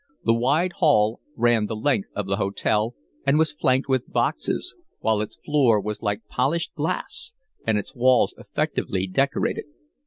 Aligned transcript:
The 0.23 0.33
wide 0.33 0.73
hall 0.77 1.19
ran 1.35 1.67
the 1.67 1.75
length 1.75 2.09
of 2.15 2.25
the 2.25 2.37
hotel 2.37 2.95
and 3.23 3.37
was 3.37 3.53
flanked 3.53 3.87
with 3.87 4.11
boxes, 4.11 4.75
while 4.99 5.21
its 5.21 5.37
floor 5.37 5.79
was 5.79 6.01
like 6.01 6.25
polished 6.27 6.73
glass 6.73 7.33
and 7.67 7.77
its 7.77 7.93
walls 7.93 8.33
effectively 8.35 9.05
decorated. 9.05 9.65